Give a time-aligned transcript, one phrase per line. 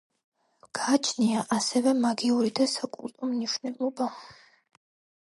[0.79, 4.13] გააჩნია ასევე მაგიური და საკულტო მნიშვნელობა.